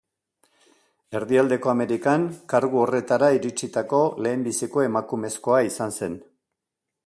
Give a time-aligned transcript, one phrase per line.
[1.19, 6.21] Erdialdeko Amerikan kargu horretara iritsitako lehenbiziko emakumezkoa izan zen.